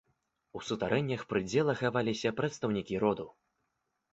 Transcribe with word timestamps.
У 0.59 0.61
сутарэннях 0.69 1.21
прыдзела 1.33 1.75
хаваліся 1.81 2.33
прадстаўнікі 2.41 2.95
роду. 3.05 3.29